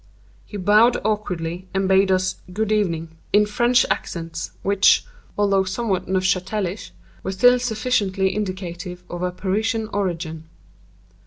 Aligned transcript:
He 0.47 0.57
bowed 0.57 0.97
awkwardly, 1.05 1.67
and 1.75 1.87
bade 1.87 2.09
us 2.11 2.37
"good 2.51 2.71
evening," 2.71 3.19
in 3.31 3.45
French 3.45 3.85
accents, 3.91 4.49
which, 4.63 5.05
although 5.37 5.63
somewhat 5.63 6.07
Neufchatelish, 6.07 6.89
were 7.21 7.31
still 7.33 7.59
sufficiently 7.59 8.35
indicative 8.35 9.03
of 9.11 9.21
a 9.21 9.29
Parisian 9.31 9.89
origin. 9.93 10.49